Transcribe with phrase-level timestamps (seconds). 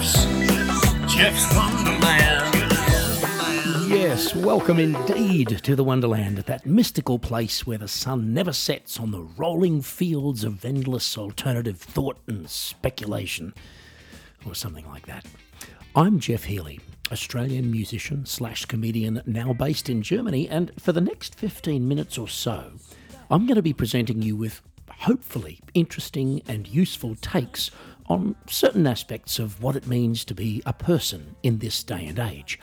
[0.00, 2.72] Geoff's Geoff's Wonderland.
[3.86, 9.10] Yes, welcome indeed to the Wonderland, that mystical place where the sun never sets on
[9.10, 13.52] the rolling fields of endless alternative thought and speculation,
[14.46, 15.26] or something like that.
[15.94, 16.80] I'm Geoff Healy,
[17.12, 22.26] Australian musician slash comedian now based in Germany, and for the next 15 minutes or
[22.26, 22.72] so,
[23.30, 24.62] I'm going to be presenting you with
[25.00, 27.70] hopefully interesting and useful takes
[28.10, 32.18] on certain aspects of what it means to be a person in this day and
[32.18, 32.58] age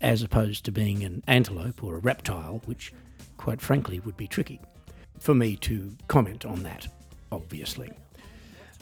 [0.00, 2.92] as opposed to being an antelope or a reptile, which,
[3.38, 4.60] quite frankly, would be tricky
[5.18, 6.88] for me to comment on that,
[7.32, 7.90] obviously.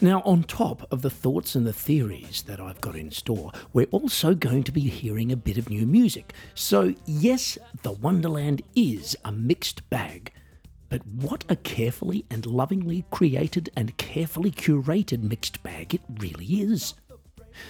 [0.01, 3.85] Now, on top of the thoughts and the theories that I've got in store, we're
[3.85, 6.33] also going to be hearing a bit of new music.
[6.55, 10.33] So, yes, the Wonderland is a mixed bag,
[10.93, 16.93] but what a carefully and lovingly created and carefully curated mixed bag it really is.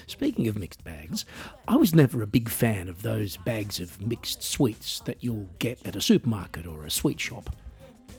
[0.08, 1.24] Speaking of mixed bags,
[1.66, 5.80] I was never a big fan of those bags of mixed sweets that you'll get
[5.88, 7.56] at a supermarket or a sweet shop.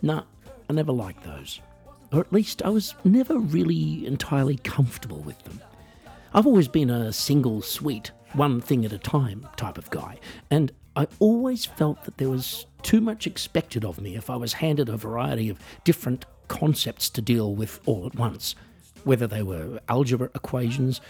[0.01, 0.23] Nah,
[0.70, 1.61] I never liked those.
[2.11, 5.61] Or at least I was never really entirely comfortable with them.
[6.33, 10.19] I've always been a single sweet, one thing at a time type of guy,
[10.51, 14.55] and I always felt that there was too much expected of me if I was
[14.55, 18.55] handed a variety of different concepts to deal with all at once
[19.05, 21.01] whether they were algebra equations,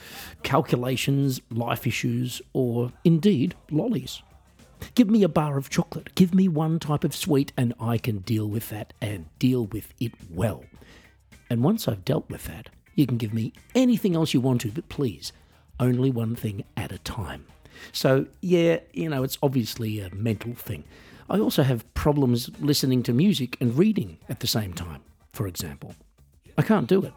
[0.43, 4.23] calculations, life issues, or indeed lollies.
[4.95, 8.19] Give me a bar of chocolate, give me one type of sweet, and I can
[8.19, 10.65] deal with that and deal with it well.
[11.49, 14.71] And once I've dealt with that, you can give me anything else you want to,
[14.71, 15.33] but please,
[15.81, 17.47] only one thing at a time.
[17.93, 20.85] So, yeah, you know, it's obviously a mental thing.
[21.29, 25.01] I also have problems listening to music and reading at the same time,
[25.33, 25.95] for example.
[26.59, 27.13] I can't do it.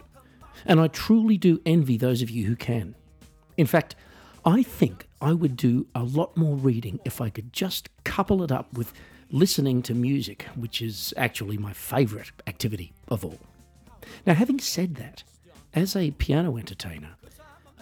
[0.66, 2.96] And I truly do envy those of you who can.
[3.58, 3.96] In fact,
[4.46, 8.52] I think I would do a lot more reading if I could just couple it
[8.52, 8.94] up with
[9.30, 13.40] listening to music, which is actually my favourite activity of all.
[14.26, 15.24] Now, having said that,
[15.74, 17.16] as a piano entertainer,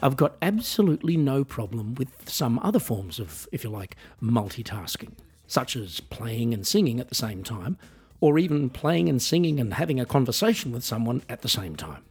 [0.02, 5.14] I've got absolutely no problem with some other forms of, if you like, multitasking,
[5.48, 7.78] such as playing and singing at the same time,
[8.20, 12.04] or even playing and singing and having a conversation with someone at the same time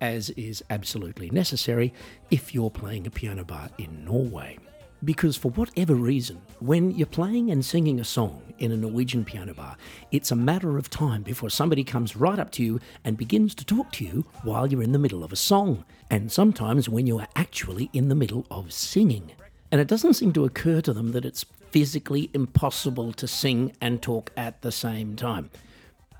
[0.00, 1.92] as is absolutely necessary
[2.30, 4.58] if you're playing a piano bar in Norway.
[5.04, 9.54] Because for whatever reason, when you're playing and singing a song in a Norwegian piano
[9.54, 9.76] bar,
[10.12, 13.64] it's a matter of time before somebody comes right up to you and begins to
[13.64, 17.18] talk to you while you're in the middle of a song, and sometimes when you
[17.18, 19.32] are actually in the middle of singing.
[19.72, 24.02] And it doesn't seem to occur to them that it's physically impossible to sing and
[24.02, 25.50] talk at the same time.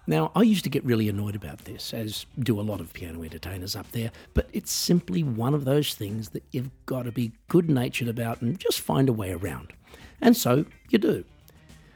[0.07, 3.23] Now, I used to get really annoyed about this, as do a lot of piano
[3.23, 7.33] entertainers up there, but it's simply one of those things that you've got to be
[7.49, 9.73] good natured about and just find a way around.
[10.21, 11.25] And so you do.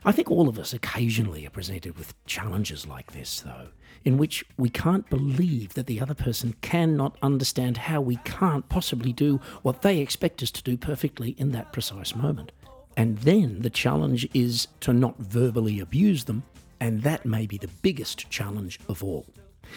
[0.07, 3.69] I think all of us occasionally are presented with challenges like this, though,
[4.05, 9.15] in which we can't believe that the other person cannot understand how we can't possibly
[9.15, 12.53] do what they expect us to do perfectly in that precise moment.
[12.99, 16.43] And then the challenge is to not verbally abuse them
[16.81, 19.25] and that may be the biggest challenge of all.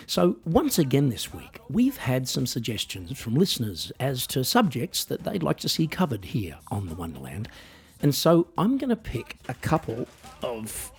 [0.05, 5.23] So, once again this week, we've had some suggestions from listeners as to subjects that
[5.23, 7.47] they'd like to see covered here on the Wonderland.
[8.01, 10.07] And so I'm going to pick a couple
[10.44, 10.92] of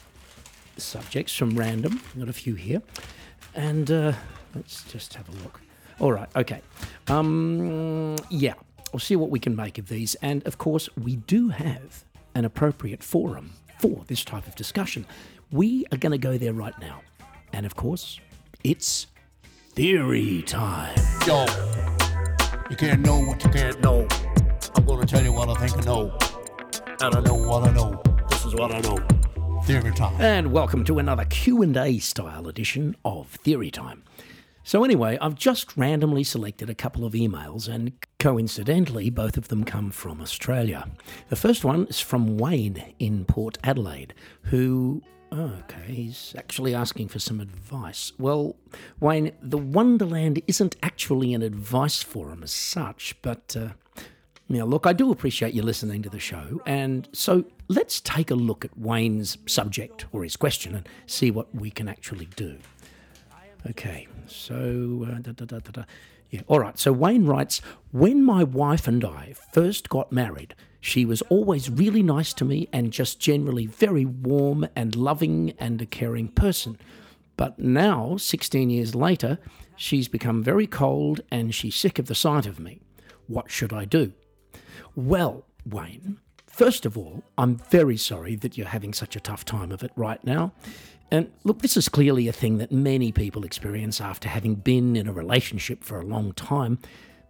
[0.77, 2.01] subjects from random.
[2.19, 2.83] Got a few here.
[3.55, 4.13] And uh,
[4.55, 5.61] let's just have a look.
[6.01, 6.61] All right, okay.
[7.09, 8.55] Um, yeah,
[8.93, 10.15] we'll see what we can make of these.
[10.17, 12.05] And of course, we do have
[12.35, 15.07] an appropriate forum for this type of discussion.
[15.51, 17.01] We are going to go there right now.
[17.53, 18.21] And of course,
[18.63, 19.07] it's
[19.79, 20.97] theory time.
[21.27, 21.47] Yo,
[22.69, 24.07] you can't know what you can't know.
[24.75, 26.19] I'm gonna tell you what I think I know.
[27.01, 28.03] And I know what I know.
[28.29, 28.99] This is what I know.
[29.69, 30.19] Theory time.
[30.19, 34.03] And welcome to another Q&A style edition of Theory Time.
[34.63, 39.65] So anyway, I've just randomly selected a couple of emails and coincidentally both of them
[39.65, 40.89] come from Australia.
[41.29, 44.15] The first one is from Wayne in Port Adelaide
[44.45, 48.13] who Oh, okay, he's actually asking for some advice.
[48.19, 48.57] Well,
[48.99, 53.69] Wayne, the Wonderland isn't actually an advice forum as such, but uh,
[54.49, 58.35] now look, I do appreciate you listening to the show, and so let's take a
[58.35, 62.59] look at Wayne's subject or his question and see what we can actually do.
[63.69, 65.85] Okay, so uh, da, da, da,
[66.31, 66.79] yeah, all right.
[66.79, 67.61] So Wayne writes,
[67.91, 70.55] when my wife and I first got married.
[70.81, 75.83] She was always really nice to me and just generally very warm and loving and
[75.83, 76.79] a caring person.
[77.37, 79.39] But now, 16 years later,
[79.77, 82.81] she's become very cold and she's sick of the sight of me.
[83.27, 84.13] What should I do?
[84.95, 89.73] Well, Wayne, first of all, I'm very sorry that you're having such a tough time
[89.73, 90.53] of it right now.
[91.11, 95.09] And look, this is clearly a thing that many people experience after having been in
[95.09, 96.79] a relationship for a long time.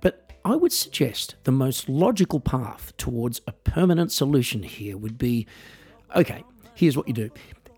[0.00, 5.46] But I would suggest the most logical path towards a permanent solution here would be
[6.16, 6.42] okay,
[6.74, 7.30] here's what you do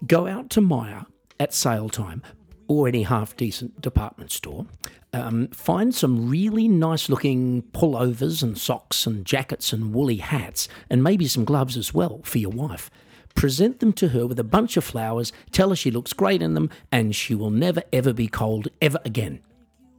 [0.06, 1.05] go out to Myer
[1.38, 2.23] at sale time
[2.70, 4.64] or any half decent department store.
[5.12, 11.02] Um, find some really nice looking pullovers and socks and jackets and woolly hats and
[11.02, 12.88] maybe some gloves as well for your wife.
[13.34, 16.55] Present them to her with a bunch of flowers, tell her she looks great in
[16.55, 19.40] them, and she will never ever be cold ever again.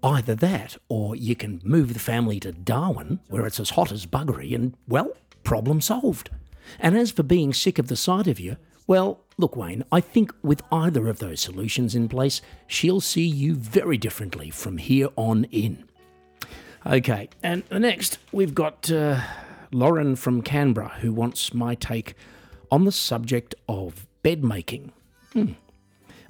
[0.01, 4.05] Either that, or you can move the family to Darwin, where it's as hot as
[4.05, 5.11] buggery, and, well,
[5.43, 6.29] problem solved.
[6.79, 8.55] And as for being sick of the sight of you,
[8.91, 13.55] well, look, Wayne, I think with either of those solutions in place, she'll see you
[13.55, 15.85] very differently from here on in.
[16.85, 19.21] Okay, and next we've got uh,
[19.71, 22.15] Lauren from Canberra who wants my take
[22.69, 24.91] on the subject of bed making.
[25.31, 25.53] Hmm.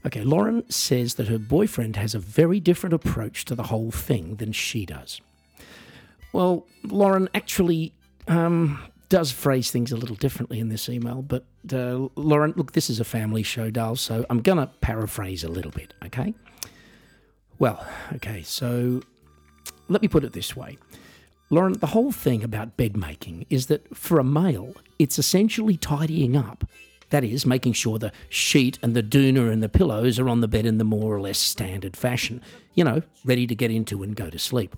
[0.05, 4.35] Okay, Lauren says that her boyfriend has a very different approach to the whole thing
[4.35, 5.19] than she does.
[6.31, 7.93] Well, Lauren, actually,
[8.27, 11.43] um, does phrase things a little differently in this email, but
[11.73, 15.49] uh, Lauren, look, this is a family show, Dale, so I'm going to paraphrase a
[15.49, 16.33] little bit, okay?
[17.59, 17.85] Well,
[18.15, 19.01] okay, so
[19.89, 20.77] let me put it this way.
[21.49, 26.37] Lauren, the whole thing about bed making is that for a male, it's essentially tidying
[26.37, 26.63] up.
[27.09, 30.47] That is, making sure the sheet and the doona and the pillows are on the
[30.47, 32.41] bed in the more or less standard fashion,
[32.75, 34.77] you know, ready to get into and go to sleep.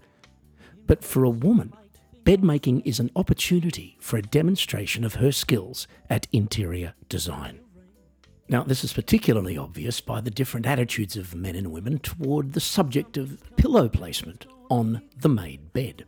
[0.88, 1.74] But for a woman,
[2.24, 7.60] bedmaking is an opportunity for a demonstration of her skills at interior design.
[8.50, 12.60] Now, this is particularly obvious by the different attitudes of men and women toward the
[12.60, 16.06] subject of pillow placement on the made bed.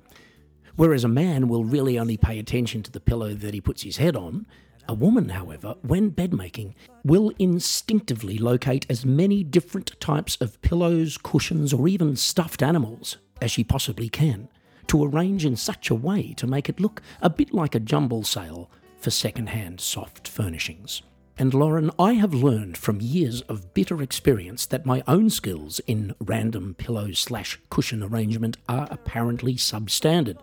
[0.76, 3.98] Whereas a man will really only pay attention to the pillow that he puts his
[3.98, 4.46] head on,
[4.88, 11.74] a woman, however, when bedmaking, will instinctively locate as many different types of pillows, cushions,
[11.74, 14.48] or even stuffed animals as she possibly can
[14.88, 18.24] to arrange in such a way to make it look a bit like a jumble
[18.24, 21.02] sale for second-hand soft furnishings.
[21.38, 26.16] And Lauren, I have learned from years of bitter experience that my own skills in
[26.20, 30.38] random pillow slash cushion arrangement are apparently substandard,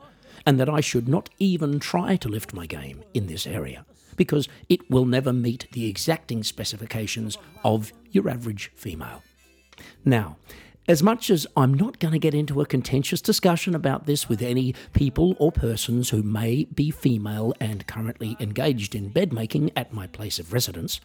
[0.44, 3.86] and that I should not even try to lift my game in this area,
[4.16, 9.22] because it will never meet the exacting specifications of your average female.
[10.04, 10.36] Now,
[10.88, 14.42] as much as I'm not going to get into a contentious discussion about this with
[14.42, 20.06] any people or persons who may be female and currently engaged in bedmaking at my
[20.06, 21.00] place of residence,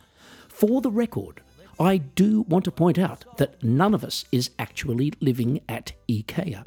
[0.47, 1.41] for the record,
[1.79, 6.65] I do want to point out that none of us is actually living at IKEA.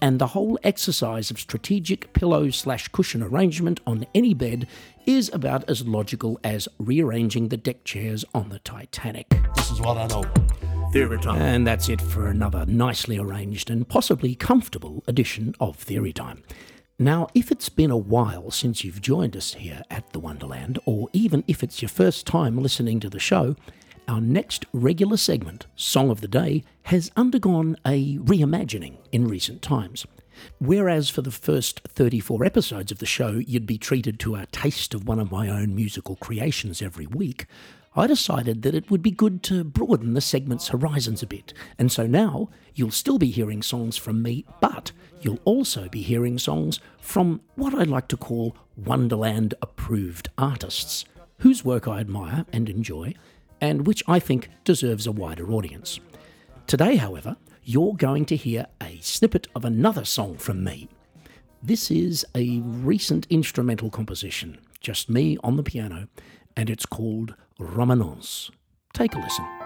[0.00, 4.68] And the whole exercise of strategic pillow slash cushion arrangement on any bed
[5.06, 9.26] is about as logical as rearranging the deck chairs on the Titanic.
[9.56, 10.67] This is what I know.
[10.92, 11.40] Theory Time.
[11.42, 16.42] And that's it for another nicely arranged and possibly comfortable edition of Theory Time.
[16.98, 21.08] Now, if it's been a while since you've joined us here at the Wonderland, or
[21.12, 23.54] even if it's your first time listening to the show,
[24.08, 30.06] our next regular segment, Song of the Day, has undergone a reimagining in recent times.
[30.58, 34.94] Whereas for the first 34 episodes of the show, you'd be treated to a taste
[34.94, 37.44] of one of my own musical creations every week,
[37.98, 41.52] I decided that it would be good to broaden the segment's horizons a bit.
[41.80, 46.38] And so now you'll still be hearing songs from me, but you'll also be hearing
[46.38, 51.06] songs from what I like to call Wonderland approved artists,
[51.38, 53.14] whose work I admire and enjoy,
[53.60, 55.98] and which I think deserves a wider audience.
[56.68, 60.88] Today, however, you're going to hear a snippet of another song from me.
[61.60, 66.06] This is a recent instrumental composition, just me on the piano,
[66.56, 68.50] and it's called Remanence.
[68.94, 69.57] Take a listen.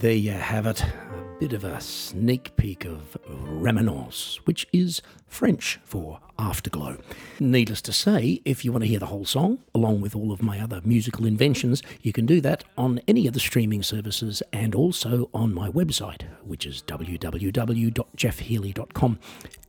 [0.00, 0.82] There you have it.
[0.82, 6.96] A bit of a sneak peek of Remanence, which is French for afterglow.
[7.38, 10.42] Needless to say, if you want to hear the whole song, along with all of
[10.42, 14.74] my other musical inventions, you can do that on any of the streaming services and
[14.74, 19.18] also on my website, which is www.jeffhealy.com.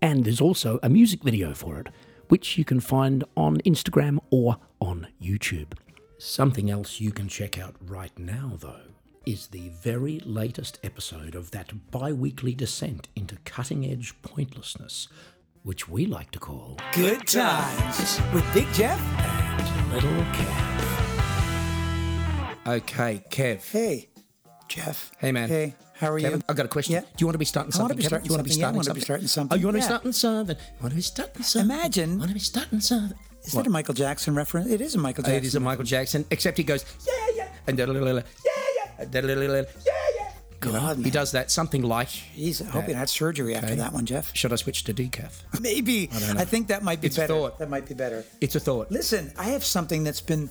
[0.01, 1.87] And there's also a music video for it,
[2.29, 5.73] which you can find on Instagram or on YouTube.
[6.17, 8.79] Something else you can check out right now, though,
[9.25, 15.07] is the very latest episode of that bi weekly descent into cutting edge pointlessness,
[15.63, 18.99] which we like to call Good times with Big Geoff.
[19.19, 20.87] And Little Kev.
[22.67, 23.71] Okay, Kev.
[23.71, 24.09] Hey,
[24.67, 25.11] Geoff.
[25.19, 25.49] Hey, man.
[25.49, 26.45] Hey, how are Kevin, you?
[26.49, 26.93] I've got a question.
[26.93, 27.01] Yeah.
[27.01, 27.97] Do you want to be starting I want something?
[27.97, 29.01] to be starting Do you want to be something, yeah, I starting want to be
[29.01, 29.55] starting something.
[29.55, 29.87] Oh, you want to be Yeah.
[29.87, 30.55] starting something?
[30.57, 31.69] You want to be starting something?
[31.77, 33.17] Imagine- Want to be starting something?
[33.43, 34.69] Is that a Michael Jackson reference?
[34.69, 35.37] It is a Michael Jackson.
[35.37, 38.13] It is a Michael Jackson, except he goes, yeah, yeah, and da- da- da- da-
[38.13, 38.50] yeah,
[39.11, 39.65] yeah, yeah,
[40.19, 40.27] yeah.
[40.63, 41.11] You know, God, he man.
[41.11, 42.09] does that something like.
[42.37, 43.75] Jeez, I hope you had surgery after Okay.
[43.77, 44.29] that one, Geoff.
[44.35, 45.41] Should I switch to decaf?
[45.59, 46.07] Maybe.
[46.07, 46.35] know.
[46.37, 47.33] I think that might be It's a better.
[47.33, 47.57] thought.
[47.59, 48.23] That might be better.
[48.41, 48.91] It's a thought.
[48.91, 50.49] Listen, I have something that's been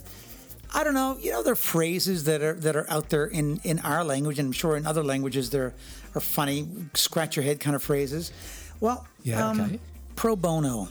[0.74, 3.60] I don't know, you know there are phrases that are that are out there in
[3.64, 5.74] in our language and I'm sure in other languages there
[6.14, 8.32] are funny scratch your head kind of phrases.
[8.80, 9.80] Well, Yeah, um, okay.
[10.16, 10.88] pro bono.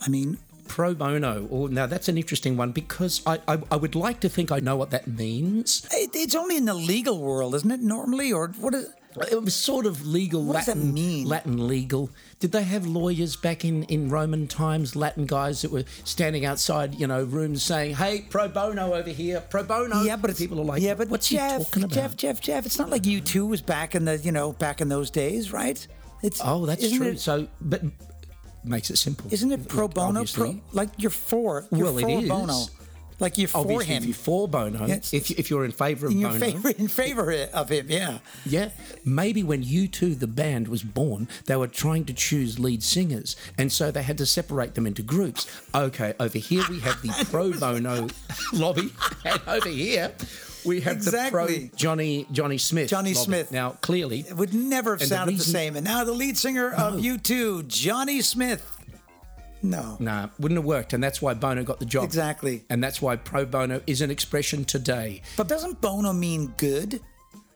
[0.00, 0.38] I mean,
[0.72, 1.46] Pro bono.
[1.50, 4.58] Oh, now that's an interesting one because I, I I would like to think I
[4.58, 5.86] know what that means.
[5.92, 7.80] it, it's only in the legal world, isn't it?
[7.80, 8.86] Normally, or what is?
[9.30, 10.94] It was sort of legal What does that Latin.
[10.94, 11.28] mean?
[11.28, 12.08] Latin legal.
[12.40, 14.96] Did they have lawyers back in, in Roman times?
[14.96, 19.42] Latin guys that were standing outside, you know, rooms saying, "Hey, pro bono over here,
[19.42, 22.16] pro bono." Yeah, but people are like, yeah, but what's Geoff, he talking about?" Geoff,
[22.16, 22.64] Geoff, Geoff.
[22.64, 25.52] It's not like you two was back in the you know back in those days,
[25.52, 25.86] right?
[26.22, 27.08] It's oh, that's true.
[27.08, 27.82] It, so, but
[28.64, 30.24] makes it simple, isn't it pro bono?
[30.24, 32.28] Pro, like you're for you're Well, it for is.
[32.28, 32.64] bono,
[33.20, 34.02] like you're for Obviously, him.
[34.02, 35.14] if you're for Bono, Yes.
[35.14, 38.18] if, if you're in favour of Bono, favor in favor of him, yeah.
[38.44, 38.70] Yeah,
[39.04, 43.70] maybe when U2, the band, was born, they were trying to choose lead singers, and
[43.70, 45.46] so they had to separate them into groups.
[45.74, 48.08] Okay, over here we have the pro bono
[48.52, 48.90] lobby,
[49.24, 50.12] and over here
[50.64, 51.68] we have the Exactly.
[51.68, 52.88] pro Johnny Johnny Smith.
[52.90, 53.24] Johnny lobby.
[53.24, 53.52] Smith.
[53.52, 55.76] Now, clearly, It would never have And the sounded the, same.
[55.76, 58.78] And now the lead singer of U2, Johnny Smith.
[59.64, 59.96] No.
[60.00, 62.02] nah, wouldn't have worked, and that's why Bono got the job.
[62.04, 62.64] Exactly.
[62.68, 65.22] and that's why pro bono is an expression today.
[65.36, 67.00] But doesn't bono mean good?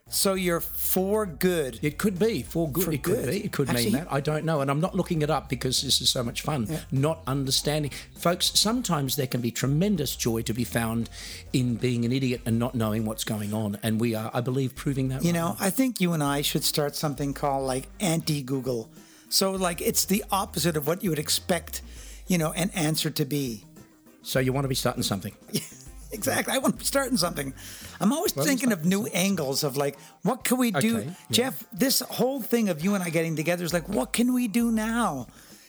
[0.08, 1.80] So you're for good.
[1.82, 2.84] It could be for good.
[2.84, 3.44] For it could be.
[3.44, 4.06] It could Actually- mean that.
[4.12, 6.68] I don't know, and I'm not looking it up because this is so much fun.
[6.92, 8.52] Not understanding, folks.
[8.54, 11.10] Sometimes there can be tremendous joy to be found
[11.52, 14.76] in being an idiot and not knowing what's going on, and we are, I believe,
[14.76, 15.24] proving that.
[15.24, 15.56] You right know, now.
[15.58, 18.88] I think you and I should start something called like anti Google.
[19.28, 21.82] So, like, it's the opposite of what you would expect,
[22.28, 23.64] you know, an answer to be.
[24.22, 25.34] So you want to be starting something?
[26.12, 26.54] Exactly.
[26.54, 27.52] I want to be starting something.
[28.00, 30.98] I'm always thinking of new angles of like, what can we do?
[30.98, 31.14] Okay, yeah.
[31.30, 34.48] Geoff, this whole thing of you and I getting together is like, what can we
[34.48, 35.26] do now?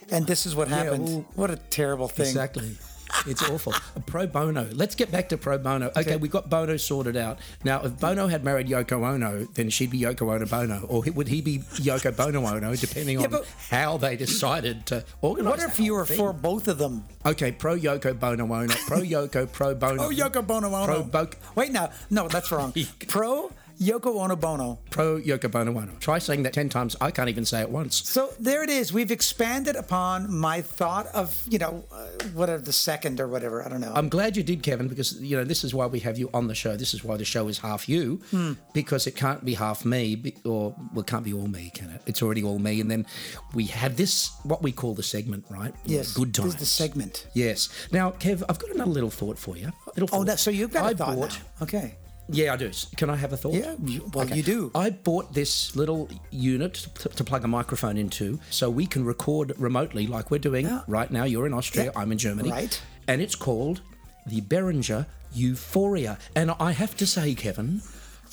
[0.09, 1.05] And this is what happened.
[1.05, 2.27] well, what a terrible thing.
[2.27, 2.77] Exactly.
[3.25, 3.73] It's awful.
[4.05, 4.67] Pro bono.
[4.71, 5.91] Let's get back to pro bono.
[5.95, 7.39] Okay, we've got Bono sorted out.
[7.63, 11.27] Now, if Bono had married Yoko Ono, then she'd be Yoko Ono Bono, or would
[11.27, 15.49] he be Yoko Bono Ono, depending on how they decided to organise.
[15.49, 16.17] What if you were thing.
[16.17, 17.05] for both of them?
[17.25, 20.03] Okay, pro Yoko Bono Ono, pro Yoko, pro Bono.
[20.07, 20.85] Oh, Yoko Bono Ono.
[20.85, 22.73] Pro Bo- Wait, now, no, that's wrong.
[23.07, 24.79] Pro Yoko Ono Bono.
[24.89, 25.91] pro Yoko Bono Ono.
[25.99, 26.95] Try saying that 10 times.
[26.99, 28.07] I can't even say it once.
[28.09, 28.91] So there it is.
[28.91, 33.63] We've expanded upon my thought of, you know, uh, whatever the second or whatever.
[33.63, 33.91] I don't know.
[33.95, 36.47] I'm glad you did, Kevin, because you know this is why we have you on
[36.47, 36.75] the show.
[36.75, 38.53] This is why the show is half you, Hmm.
[38.73, 42.01] because it can't be half me, or well, it can't be all me, can it?
[42.07, 43.05] It's already all me, and then
[43.53, 45.73] we have this what we call the segment, right?
[45.85, 46.13] yes.
[46.13, 46.45] good time.
[46.45, 46.61] This times.
[46.63, 47.27] is the segment.
[47.33, 47.69] Yes.
[47.91, 49.71] Now, Kev, I've got another little thought for you.
[49.95, 51.39] Little Oh, that, so you've got a I thought bought.
[51.61, 51.95] Okay.
[52.29, 52.71] Yeah, I do.
[52.97, 53.53] Can I have a thought?
[53.53, 53.75] Yeah,
[54.13, 54.71] well, you do.
[54.75, 59.53] I bought this little unit to, to plug a microphone into so we can record
[59.57, 60.81] remotely like we're doing Yeah.
[60.87, 61.23] right now.
[61.23, 61.91] You're in Austria, Yeah.
[62.01, 62.51] I'm in Germany.
[62.51, 62.81] Right.
[63.07, 63.81] And it's called
[64.25, 66.19] the Behringer U-Phoria.
[66.35, 67.81] And I have to say, Kevin,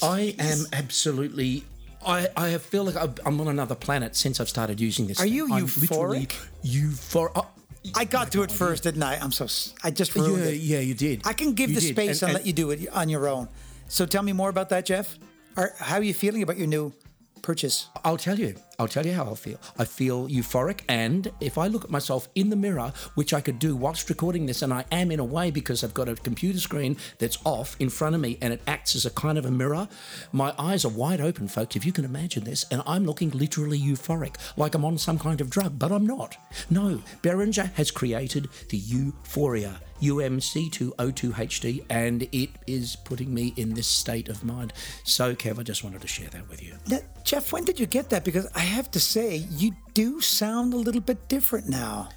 [0.03, 1.65] I am absolutely.
[2.07, 5.21] I, I feel like I'm on another planet since I've started using this.
[5.21, 6.35] Are you I'm euphoric?
[6.65, 7.31] Euphoric.
[7.37, 9.17] Oh, uh, I got to it first, didn't I?
[9.17, 9.47] I'm so.
[9.83, 10.55] I just ruined yeah, it.
[10.57, 11.23] yeah, you did.
[11.25, 11.95] I can give You the did.
[11.95, 13.49] space and, And- let you do it on your own.
[13.95, 15.21] So tell me more about that, Geoff.
[15.57, 16.93] Or how are you feeling about your new
[17.43, 17.91] purchase?
[18.05, 18.57] I'll tell you.
[18.79, 19.59] I'll tell you how I feel.
[19.79, 23.59] I feel euphoric, and if I look at myself in the mirror, which I could
[23.59, 26.59] do whilst recording this, and I am in a way because I've got a computer
[26.59, 29.51] screen that's off in front of me and it acts as a kind of a
[29.51, 29.89] mirror,
[30.33, 33.79] my eyes are wide open, folks, if you can imagine this, and I'm looking literally
[33.79, 36.37] euphoric, like I'm on some kind of drug, but I'm not.
[36.71, 39.79] No, Behringer has created the U-Phoria.
[40.01, 44.73] UMC202HD, and it is putting me in this state of mind.
[45.05, 46.75] So, Kev, I just wanted to share that with you.
[46.89, 48.25] Now, Geoff, when did you get that?
[48.25, 52.09] Because I have to say, you do sound a little bit different now.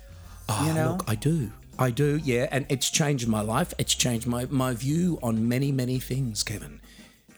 [0.50, 0.92] Ah, you know?
[0.92, 1.52] Look, I do.
[1.80, 3.74] I do, yeah, and it's changed my life.
[3.78, 6.80] It's changed my, my view on many, many things, Kevin,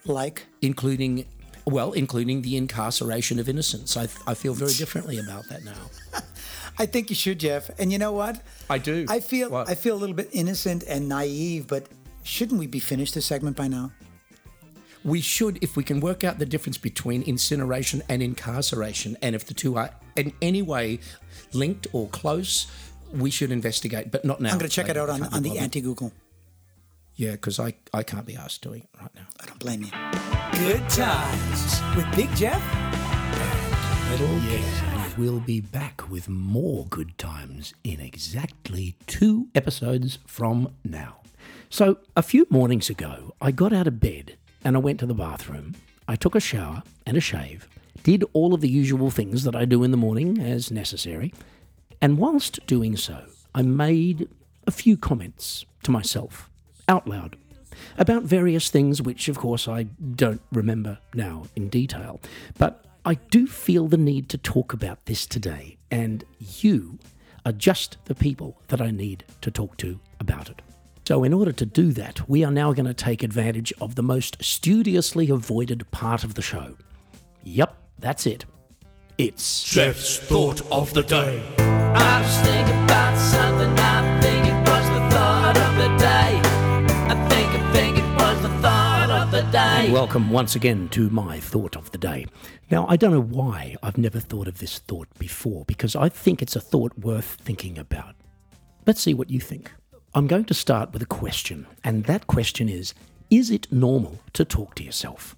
[0.05, 1.25] like, including,
[1.65, 3.97] well, including the incarceration of innocence.
[3.97, 5.89] I, I feel very differently about that now.
[6.79, 7.69] I think you should, Geoff.
[7.79, 8.41] And you know what?
[8.69, 9.05] I do.
[9.09, 9.69] I feel What?
[9.69, 11.87] I feel a little bit innocent and naive, but
[12.23, 13.91] shouldn't we be finished this segment by now?
[15.03, 19.45] We should, if we can work out the difference between incineration and incarceration, and if
[19.45, 20.99] the two are in any way
[21.53, 22.67] linked or close,
[23.13, 24.51] we should investigate, but not now.
[24.51, 26.11] I'm going to check it out on, on the anti Google.
[27.15, 29.27] Yeah, because I, I can't be asked doing it right now.
[29.41, 29.91] I don't blame you.
[30.67, 32.63] Good times with Big Geoff.
[34.19, 41.17] Yes, and we'll be back with more good times in exactly two episodes from now.
[41.69, 45.13] So, a few mornings ago, I got out of bed and I went to the
[45.13, 45.75] bathroom.
[46.07, 47.67] I took a shower and a shave,
[48.03, 51.33] did all of the usual things that I do in the morning as necessary,
[52.01, 54.29] and whilst doing so, I made
[54.65, 56.49] a few comments to myself
[56.87, 57.35] out loud
[57.97, 62.19] about various things which, of course, I don't remember now in detail.
[62.57, 66.99] But I do feel the need to talk about this today, and you
[67.45, 70.61] are just the people that I need to talk to about it.
[71.09, 74.03] So, in order to do that, we are now going to take advantage of the
[74.03, 76.75] most studiously avoided part of the show.
[77.41, 78.45] Yep, that's it.
[79.17, 81.41] It's Geoff's thought of the day.
[81.57, 83.71] I just think about something.
[83.79, 86.41] I think it was the thought of the day.
[87.09, 89.91] I think, I think it was the thought of the day.
[89.91, 92.27] Welcome once again to my thought of the day.
[92.69, 96.43] Now, I don't know why I've never thought of this thought before, because I think
[96.43, 98.13] it's a thought worth thinking about.
[98.85, 99.71] Let's see what you think.
[100.15, 102.95] I'm going to start with a question, and that question is
[103.29, 105.35] Is it normal to talk to yourself?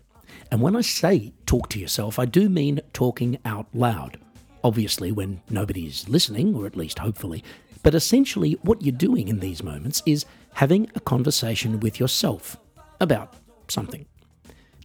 [0.49, 4.17] And when I say talk to yourself, I do mean talking out loud.
[4.63, 7.43] Obviously, when nobody's listening, or at least hopefully.
[7.83, 12.55] But essentially, what you're doing in these moments is having a conversation with yourself
[13.01, 13.33] about
[13.67, 14.05] something.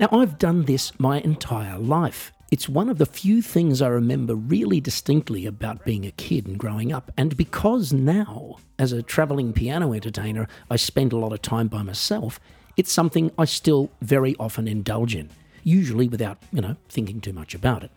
[0.01, 2.33] Now, I've done this my entire life.
[2.49, 6.57] It's one of the few things I remember really distinctly about being a kid and
[6.57, 7.11] growing up.
[7.17, 11.83] And because now, as a travelling piano entertainer, I spend a lot of time by
[11.83, 12.39] myself,
[12.77, 15.31] it's something I still very often indulge in,
[15.65, 17.91] usually without, you know, thinking too much about it.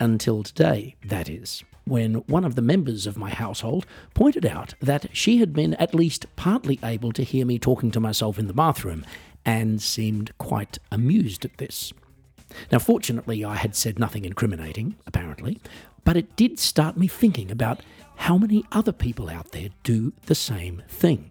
[0.00, 5.08] Until today, that is, when one of the members of my household pointed out that
[5.12, 8.54] she had been at least partly able to hear me talking to myself in the
[8.54, 9.04] bathroom
[9.44, 11.92] and seemed quite amused at this.
[12.70, 15.60] Now, fortunately, I had said nothing incriminating, apparently,
[16.04, 17.80] but it did start me thinking about
[18.16, 21.30] how many other people out there do the same thing.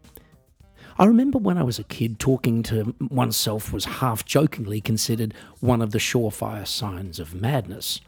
[0.97, 5.81] I remember when I was a kid, talking to oneself was half jokingly considered one
[5.81, 7.99] of the surefire signs of madness.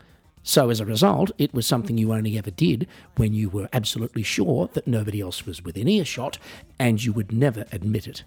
[0.43, 4.21] So, as a result, it was something you only ever did when you were absolutely
[4.21, 6.37] sure that nobody else was within earshot
[6.77, 8.23] and you would never admit it.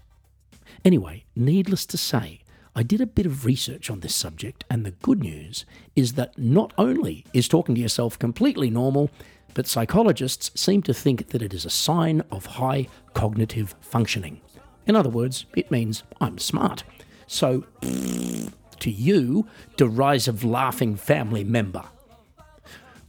[0.83, 2.41] Anyway, needless to say,
[2.75, 6.37] I did a bit of research on this subject, and the good news is that
[6.37, 9.09] not only is talking to yourself completely normal,
[9.53, 14.41] but psychologists seem to think that it is a sign of high cognitive functioning.
[14.85, 16.83] In other words, it means I'm smart.
[17.27, 21.83] So, to you, derisive laughing family member.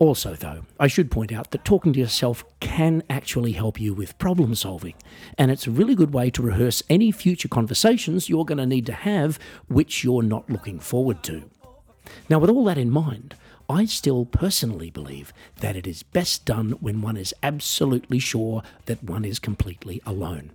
[0.00, 4.16] Also, though, I should point out that talking to yourself can actually help you with
[4.16, 4.94] problem solving,
[5.36, 8.86] and it's a really good way to rehearse any future conversations you're going to need
[8.86, 11.50] to have which you're not looking forward to.
[12.30, 13.34] Now, with all that in mind,
[13.68, 19.04] I still personally believe that it is best done when one is absolutely sure that
[19.04, 20.52] one is completely alone.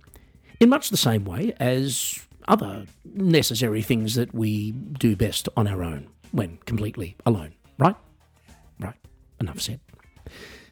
[0.58, 5.84] In much the same way as other necessary things that we do best on our
[5.84, 7.96] own when completely alone, right?
[8.80, 8.96] Right,
[9.40, 9.80] enough said.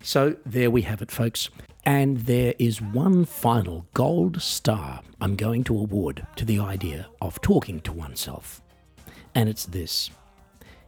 [0.02, 1.48] So there we have it, folks.
[1.86, 7.40] And there is one final gold star I'm going to award to the idea of
[7.40, 8.62] talking to oneself.
[9.34, 10.10] And it's this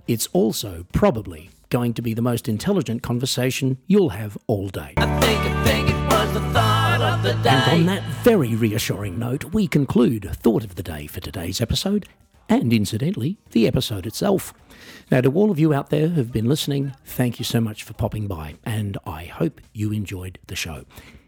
[0.06, 4.94] it's also probably going to be the most intelligent conversation you'll have all day.
[4.96, 7.50] I think, I think it was the thought of the day.
[7.50, 12.06] And on that very reassuring note, we conclude Thought of the Day for today's episode,
[12.48, 14.54] and incidentally, the episode itself.
[15.10, 17.92] Now, to all of you out there who've been listening, thank you so much for
[17.92, 20.84] popping by, and I hope you enjoyed the show.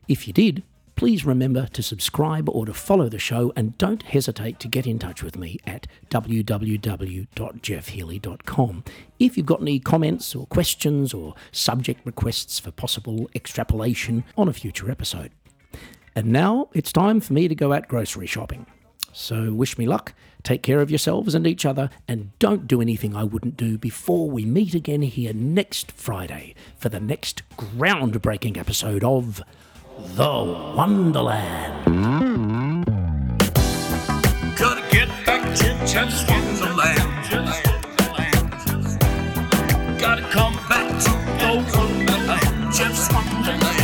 [0.08, 0.62] If you did,
[0.96, 4.98] please remember to subscribe or to follow the show, and don't hesitate to get in
[4.98, 8.84] touch with me at www.jeffhealy.com.
[9.20, 14.52] If you've got any comments or questions or subject requests for possible extrapolation on a
[14.52, 15.30] future episode.
[16.16, 18.66] And now it's time for me to go out grocery shopping.
[19.12, 23.14] So wish me luck, take care of yourselves and each other, and don't do anything
[23.14, 29.04] I wouldn't do before we meet again here next Friday for the next groundbreaking episode
[29.04, 29.42] of
[30.16, 31.86] The Wonderland.
[34.56, 36.98] Gotta get back to Geoff's Wonderland.
[40.00, 42.48] Gotta come back to the Wonderland.
[43.12, 43.77] Wonderland.